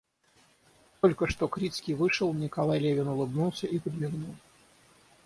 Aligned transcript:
Только 1.01 1.27
что 1.27 1.47
Крицкий 1.47 1.93
вышел, 1.93 2.33
Николай 2.33 2.79
Левин 2.79 3.07
улыбнулся 3.09 3.67
и 3.67 3.77
подмигнул. 3.77 4.33